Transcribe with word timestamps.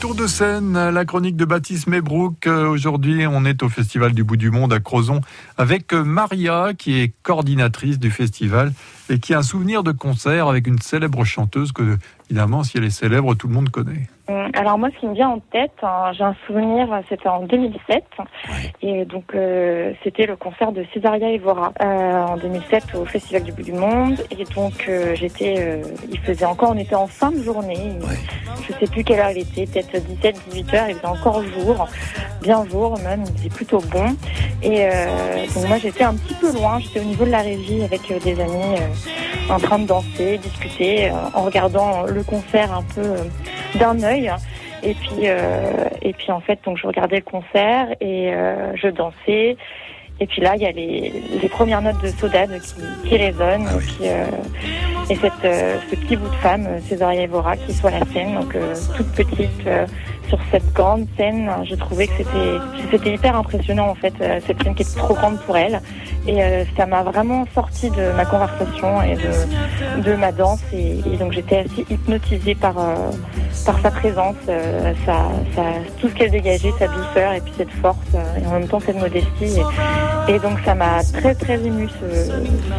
Retour 0.00 0.14
de 0.14 0.26
scène, 0.26 0.72
la 0.72 1.04
chronique 1.04 1.36
de 1.36 1.44
Baptiste 1.44 1.86
Mebrook. 1.86 2.46
Euh, 2.46 2.66
aujourd'hui, 2.66 3.26
on 3.26 3.44
est 3.44 3.62
au 3.62 3.68
Festival 3.68 4.14
du 4.14 4.24
bout 4.24 4.38
du 4.38 4.50
monde 4.50 4.72
à 4.72 4.80
Crozon 4.80 5.20
avec 5.58 5.92
euh, 5.92 6.02
Maria, 6.02 6.72
qui 6.72 6.98
est 6.98 7.12
coordinatrice 7.22 7.98
du 7.98 8.10
festival 8.10 8.72
et 9.10 9.18
qui 9.18 9.34
a 9.34 9.40
un 9.40 9.42
souvenir 9.42 9.82
de 9.82 9.92
concert 9.92 10.48
avec 10.48 10.66
une 10.66 10.78
célèbre 10.78 11.26
chanteuse 11.26 11.72
que, 11.72 11.98
évidemment, 12.30 12.64
si 12.64 12.78
elle 12.78 12.84
est 12.84 12.88
célèbre, 12.88 13.34
tout 13.34 13.46
le 13.46 13.52
monde 13.52 13.68
connaît. 13.68 14.08
Euh, 14.30 14.48
alors 14.54 14.78
moi, 14.78 14.90
ce 14.94 15.00
qui 15.00 15.06
me 15.06 15.14
vient 15.14 15.30
en 15.30 15.40
tête, 15.40 15.72
hein, 15.82 16.12
j'ai 16.12 16.22
un 16.22 16.36
souvenir, 16.46 16.88
c'était 17.08 17.28
en 17.28 17.42
2007, 17.42 18.04
et 18.82 19.04
donc 19.04 19.34
euh, 19.34 19.92
c'était 20.04 20.26
le 20.26 20.36
concert 20.36 20.72
de 20.72 20.84
Césaria 20.94 21.30
Evora 21.32 21.72
euh, 21.82 22.24
en 22.24 22.36
2007 22.36 22.94
au 22.94 23.04
Festival 23.04 23.42
du 23.42 23.52
bout 23.52 23.62
du 23.62 23.72
monde, 23.72 24.24
et 24.30 24.44
donc 24.54 24.86
euh, 24.88 25.14
j'étais, 25.14 25.82
il 26.10 26.18
faisait 26.20 26.44
encore, 26.44 26.70
on 26.70 26.78
était 26.78 26.94
en 26.94 27.06
fin 27.06 27.32
de 27.32 27.42
journée, 27.42 27.98
je 28.68 28.72
sais 28.74 28.86
plus 28.86 29.02
quelle 29.02 29.18
heure 29.18 29.30
il 29.30 29.38
était, 29.38 29.66
peut-être 29.66 29.96
17-18 30.22 30.76
heures, 30.76 30.88
il 30.88 30.94
faisait 30.94 31.06
encore 31.06 31.42
jour, 31.42 31.88
bien 32.42 32.64
jour 32.66 32.98
même, 33.02 33.24
il 33.26 33.38
faisait 33.38 33.48
plutôt 33.48 33.80
bon, 33.90 34.14
et 34.62 34.88
donc 35.54 35.68
moi 35.68 35.78
j'étais 35.78 36.04
un 36.04 36.14
petit 36.14 36.34
peu 36.34 36.52
loin, 36.52 36.78
j'étais 36.78 37.00
au 37.00 37.04
niveau 37.04 37.24
de 37.24 37.30
la 37.30 37.40
régie 37.40 37.82
avec 37.82 38.00
des 38.22 38.40
amis 38.40 38.76
en 39.48 39.58
train 39.58 39.80
de 39.80 39.86
danser, 39.86 40.38
discuter, 40.38 41.10
en 41.34 41.42
regardant 41.42 42.02
le 42.02 42.22
concert 42.22 42.72
un 42.72 42.82
peu 42.82 43.16
d'un 43.78 44.02
œil. 44.02 44.32
Et 44.82 44.94
puis, 44.94 45.24
euh, 45.24 45.88
et 46.02 46.12
puis 46.12 46.32
en 46.32 46.40
fait, 46.40 46.58
donc 46.64 46.78
je 46.78 46.86
regardais 46.86 47.16
le 47.16 47.22
concert 47.22 47.88
et 48.00 48.32
euh, 48.32 48.72
je 48.76 48.88
dansais. 48.88 49.56
Et 50.22 50.26
puis 50.26 50.42
là, 50.42 50.54
il 50.54 50.62
y 50.62 50.66
a 50.66 50.70
les, 50.70 51.12
les 51.40 51.48
premières 51.48 51.80
notes 51.80 52.02
de 52.02 52.08
Sodade 52.08 52.60
qui, 52.60 53.08
qui 53.08 53.16
résonnent. 53.16 53.66
Ah 53.68 53.74
et 53.74 53.78
puis, 53.78 53.96
euh, 54.02 54.26
et 55.08 55.16
cette, 55.16 55.44
euh, 55.44 55.78
ce 55.90 55.96
petit 55.96 56.16
bout 56.16 56.28
de 56.28 56.34
femme, 56.36 56.66
euh, 56.68 56.78
Césaria 56.80 57.22
Evora, 57.22 57.56
qui 57.56 57.72
soit 57.72 57.90
la 57.90 58.04
scène, 58.12 58.34
donc 58.34 58.54
euh, 58.54 58.74
toute 58.96 59.10
petite, 59.12 59.66
euh, 59.66 59.86
sur 60.30 60.38
cette 60.52 60.72
grande 60.72 61.06
scène, 61.16 61.50
je 61.68 61.74
trouvais 61.74 62.06
que 62.06 62.12
c'était 62.90 63.12
hyper 63.12 63.36
impressionnant 63.36 63.88
en 63.88 63.96
fait, 63.96 64.14
euh, 64.20 64.38
cette 64.46 64.62
scène 64.62 64.76
qui 64.76 64.82
est 64.82 64.96
trop 64.96 65.14
grande 65.14 65.40
pour 65.40 65.56
elle. 65.56 65.80
Et 66.28 66.40
euh, 66.40 66.64
ça 66.76 66.86
m'a 66.86 67.02
vraiment 67.02 67.46
sorti 67.52 67.90
de 67.90 68.12
ma 68.16 68.24
conversation 68.24 69.02
et 69.02 69.16
de, 70.02 70.14
ma 70.14 70.30
danse. 70.30 70.60
Et, 70.72 71.16
donc 71.18 71.32
j'étais 71.32 71.58
assez 71.58 71.84
hypnotisée 71.90 72.54
par, 72.54 72.78
euh, 72.78 73.10
par 73.66 73.80
sa 73.80 73.90
présence, 73.90 74.36
tout 76.00 76.08
ce 76.08 76.14
qu'elle 76.14 76.30
dégageait, 76.30 76.72
sa 76.78 76.86
douceur 76.86 77.32
et 77.32 77.40
puis 77.40 77.52
cette 77.58 77.72
force 77.82 77.98
et 78.40 78.46
en 78.46 78.52
même 78.52 78.68
temps 78.68 78.80
cette 78.80 79.00
modestie. 79.00 79.58
Et, 80.28 80.38
donc 80.38 80.58
ça 80.64 80.76
m'a 80.76 81.02
très 81.02 81.34
très 81.34 81.60
ému 81.60 81.88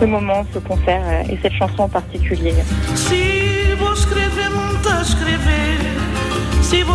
ce, 0.00 0.04
moment, 0.04 0.44
ce 0.52 0.58
concert 0.58 1.02
et 1.30 1.38
cette 1.42 1.54
chanson 1.54 1.84
en 1.84 1.88
particulier. 1.88 2.54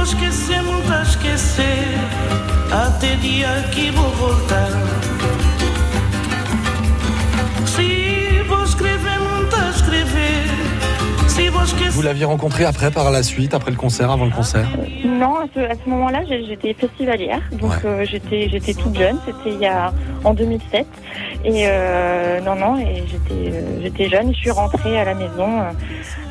Vou 0.01 0.03
esquecer 0.03 0.63
muito 0.63 0.91
esquecer. 1.03 1.85
Até 2.71 3.15
dia 3.17 3.69
que 3.71 3.91
vou 3.91 4.09
voltar 4.15 5.00
Vous 11.91 12.01
l'aviez 12.01 12.25
rencontré 12.25 12.65
après, 12.65 12.89
par 12.89 13.11
la 13.11 13.21
suite, 13.21 13.53
après 13.53 13.69
le 13.71 13.77
concert, 13.77 14.09
avant 14.09 14.25
le 14.25 14.31
concert 14.31 14.67
Non, 15.05 15.35
à 15.41 15.45
ce, 15.53 15.89
moment-là, 15.89 16.23
j'étais 16.27 16.73
festivalière, 16.73 17.41
donc 17.51 17.71
Ouais. 17.71 17.77
euh, 17.85 18.05
j'étais 18.09 18.49
j'étais 18.49 18.73
toute 18.73 18.97
jeune, 18.97 19.17
c'était 19.25 19.53
il 19.55 19.59
y 19.61 19.67
a 19.67 19.93
en 20.23 20.33
2007, 20.33 20.87
et 21.45 21.65
euh, 21.67 22.39
non 22.41 22.55
non, 22.55 22.77
et 22.79 23.03
j'étais 23.07 23.51
euh, 23.55 23.81
j'étais 23.83 24.09
jeune, 24.09 24.29
et 24.29 24.33
je 24.33 24.39
suis 24.39 24.51
rentrée 24.51 24.99
à 24.99 25.05
la 25.05 25.13
maison 25.13 25.61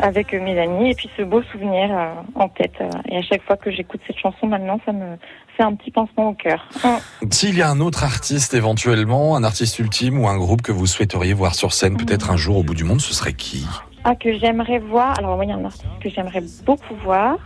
avec 0.01 0.33
mes 0.33 0.59
amis, 0.61 0.91
et 0.91 0.95
puis 0.95 1.09
ce 1.17 1.23
beau 1.23 1.43
souvenir 1.53 1.91
en 2.35 2.49
tête, 2.49 2.75
et 3.09 3.17
à 3.19 3.23
chaque 3.23 3.45
fois 3.45 3.57
que 3.57 3.71
j'écoute 3.71 4.01
cette 4.07 4.19
chanson 4.19 4.47
maintenant, 4.49 4.81
ça 4.85 4.93
me 4.93 5.17
fait 5.57 5.63
un 5.63 5.75
petit 5.75 5.91
pincement 5.93 6.31
au 6.31 6.35
cœur. 6.35 6.67
Hum. 6.83 6.97
S'il 7.31 7.57
y 7.57 7.63
a 7.63 7.71
un 7.71 7.79
autre 7.81 8.03
artiste 8.03 8.55
éventuellement, 8.55 9.37
un 9.37 9.45
artiste 9.45 9.79
ultime 9.79 10.19
ou 10.19 10.29
un 10.29 10.37
groupe 10.39 10.63
que 10.63 10.73
vous 10.73 10.87
souhaiteriez 10.87 11.35
voir 11.35 11.55
sur 11.55 11.73
scène 11.73 11.97
peut-être 11.97 12.31
un 12.33 12.37
jour 12.37 12.57
au 12.57 12.63
bout 12.65 12.75
du 12.75 12.85
monde, 12.85 13.01
ce 13.01 13.15
serait 13.15 13.35
qui? 13.35 13.65
Ah, 14.05 14.15
que 14.17 14.33
j'aimerais 14.39 14.79
voir. 14.79 15.19
Alors, 15.19 15.37
moi, 15.37 15.45
il 15.45 15.49
y 15.51 15.53
a 15.53 15.57
un 15.57 15.65
artiste 15.65 15.87
que 16.01 16.09
j'aimerais 16.09 16.43
beaucoup 16.65 16.95
voir. 17.05 17.37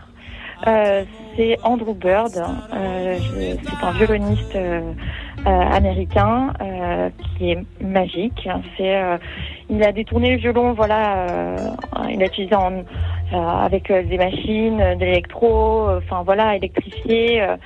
Euh, 0.67 1.05
c'est 1.37 1.59
Andrew 1.65 1.95
Bird. 1.95 2.37
Euh, 2.73 3.19
je- 3.21 3.57
c'est 3.69 3.85
un 3.85 3.91
violoniste 3.91 4.55
euh, 4.55 4.93
euh, 5.47 5.51
américain 5.51 6.53
euh, 6.61 7.11
qui 7.37 7.51
est 7.51 7.59
magique. 7.83 8.49
C'est, 8.77 8.97
euh, 8.97 9.19
il 9.69 9.83
a 9.83 9.91
détourné 9.93 10.31
le 10.31 10.37
violon, 10.39 10.73
voilà, 10.73 11.17
euh, 11.29 11.71
il 12.11 12.23
a 12.23 12.27
utilisé 12.27 12.55
en, 12.55 12.73
euh, 12.73 12.83
avec 13.39 13.91
euh, 13.91 14.03
des 14.03 14.19
machines, 14.19 14.81
euh, 14.81 14.95
de 14.95 15.00
l'électro, 15.05 15.89
euh, 15.89 16.00
enfin 16.05 16.22
voilà, 16.25 16.56
électrifié. 16.56 17.43
euh, 17.43 17.56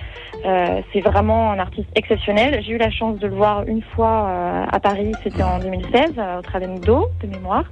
euh, 0.45 0.81
c'est 0.93 1.01
vraiment 1.01 1.51
un 1.51 1.59
artiste 1.59 1.89
exceptionnel. 1.97 2.63
J'ai 2.65 2.73
eu 2.73 2.79
la 2.79 2.91
chance 2.91 3.19
de 3.19 3.27
le 3.27 3.35
voir 3.35 3.65
une 3.67 3.83
fois 3.83 4.29
euh, 4.29 4.65
à 4.71 4.79
Paris, 4.81 5.13
c'était 5.25 5.43
en 5.43 5.59
2016, 5.59 6.13
euh, 6.17 6.39
au 6.39 6.43
Travendo, 6.43 7.09
de 7.23 7.27
mémoire. 7.27 7.65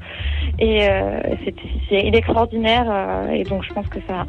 Et 0.59 0.89
euh, 0.89 1.21
c'est, 1.45 1.55
il 1.91 2.15
est 2.15 2.19
extraordinaire 2.19 2.87
euh, 2.89 3.31
et 3.31 3.45
donc 3.45 3.63
je 3.65 3.73
pense 3.73 3.87
que 3.89 4.01
ça, 4.09 4.27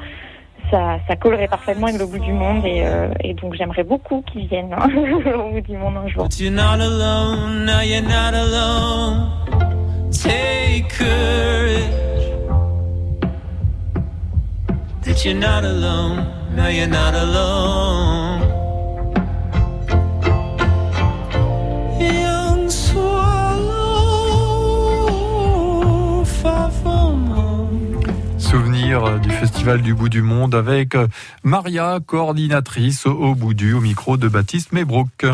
ça, 0.69 0.99
ça 1.07 1.15
collerait 1.15 1.47
parfaitement 1.47 1.87
avec 1.87 1.99
le 1.99 2.05
bout 2.05 2.19
du 2.19 2.33
monde 2.33 2.63
et, 2.65 2.83
euh, 2.85 3.07
donc 3.41 3.55
j'aimerais 3.55 3.83
beaucoup 3.83 4.23
qu'il 4.31 4.47
vienne 4.47 4.73
hein, 4.77 4.87
au 4.95 5.51
bout 5.51 5.61
du 5.61 5.77
monde 5.77 5.95
un 5.97 6.07
jour. 6.07 6.27
You're 6.39 6.51
not 6.51 6.79
alone, 6.79 7.65
now 7.65 7.81
you're 7.81 8.01
not 8.01 8.33
alone. 8.35 9.31
Take 10.11 10.89
courage. 10.89 11.56
That 15.07 15.23
you're 15.23 15.33
not 15.35 15.63
alone, 15.63 16.27
now 16.53 16.67
you're 16.67 16.85
not 16.85 17.13
alone. 17.15 18.41
Young 21.97 22.69
swallow, 22.69 23.05
far 26.25 26.69
from 26.71 27.27
home. 27.31 28.01
Souvenir 28.37 29.21
du 29.21 29.29
Festival 29.29 29.81
du 29.81 29.93
bout 29.93 30.09
du 30.09 30.21
monde 30.21 30.53
avec 30.53 30.93
euh, 30.95 31.07
Maria, 31.41 31.99
coordinatrice 32.05 33.05
au 33.05 33.33
bout 33.33 33.53
du, 33.53 33.71
au 33.71 33.79
micro 33.79 34.17
de 34.17 34.27
Baptiste 34.27 34.73
Mebrook. 34.73 35.25